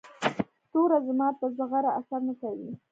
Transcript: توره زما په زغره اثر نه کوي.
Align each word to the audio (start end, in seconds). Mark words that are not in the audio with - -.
توره 0.71 0.97
زما 1.07 1.27
په 1.39 1.45
زغره 1.57 1.91
اثر 1.99 2.19
نه 2.27 2.33
کوي. 2.41 2.71